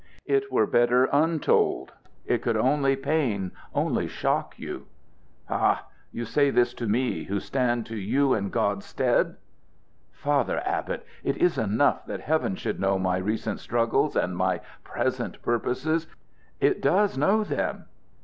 [0.25, 1.91] "It were better untold.
[2.25, 4.87] It could only pain only shock you."
[5.47, 5.85] "Ha!
[6.11, 9.35] You say this to me, who stand to you in God's stead?"
[10.11, 15.39] "Father Abbot, it is enough that Heaven should know my recent struggles and my present
[15.43, 16.07] purposes.
[16.59, 17.85] It does know them."